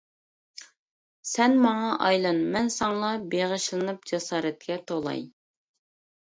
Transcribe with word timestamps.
سەن 1.31 1.53
ماڭا 1.65 1.91
ئايلان، 2.05 2.39
مەن 2.55 2.71
ساڭىلا 2.77 3.11
بېغىشلىنىپ 3.35 4.09
جاسارەتكە 4.13 4.79
تولاي. 4.93 5.23